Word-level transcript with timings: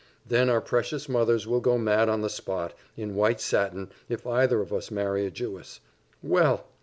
Then 0.25 0.49
our 0.49 0.61
precious 0.61 1.07
mothers 1.07 1.45
will 1.45 1.59
go 1.59 1.77
mad 1.77 2.09
on 2.09 2.21
the 2.21 2.27
spot, 2.31 2.73
in 2.97 3.13
white 3.13 3.39
satin, 3.39 3.91
if 4.09 4.25
either 4.25 4.59
of 4.59 4.73
us 4.73 4.89
marry 4.89 5.27
a 5.27 5.29
Jewess. 5.29 5.79
Well! 6.23 6.65